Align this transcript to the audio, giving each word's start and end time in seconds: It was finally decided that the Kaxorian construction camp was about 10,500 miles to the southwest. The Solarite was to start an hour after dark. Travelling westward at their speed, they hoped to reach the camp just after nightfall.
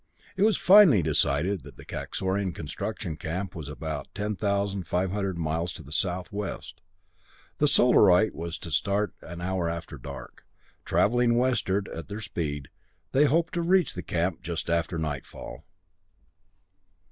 It 0.35 0.41
was 0.41 0.57
finally 0.57 1.03
decided 1.03 1.61
that 1.61 1.77
the 1.77 1.85
Kaxorian 1.85 2.55
construction 2.55 3.17
camp 3.17 3.53
was 3.53 3.69
about 3.69 4.07
10,500 4.15 5.37
miles 5.37 5.73
to 5.73 5.83
the 5.83 5.91
southwest. 5.91 6.81
The 7.59 7.67
Solarite 7.67 8.33
was 8.33 8.57
to 8.57 8.71
start 8.71 9.13
an 9.21 9.41
hour 9.41 9.69
after 9.69 9.99
dark. 9.99 10.43
Travelling 10.85 11.37
westward 11.37 11.87
at 11.89 12.07
their 12.07 12.19
speed, 12.19 12.69
they 13.11 13.25
hoped 13.25 13.53
to 13.53 13.61
reach 13.61 13.93
the 13.93 14.01
camp 14.01 14.41
just 14.41 14.71
after 14.71 14.97
nightfall. 14.97 15.65